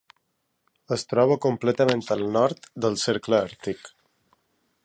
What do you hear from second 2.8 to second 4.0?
del cercle Àrtic.